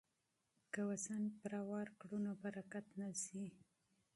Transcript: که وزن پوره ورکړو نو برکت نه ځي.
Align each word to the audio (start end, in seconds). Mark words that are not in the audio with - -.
که 0.73 0.81
وزن 0.89 1.23
پوره 1.37 1.61
ورکړو 1.71 2.17
نو 2.25 2.31
برکت 2.43 2.85
نه 2.99 3.07
ځي. 3.23 3.45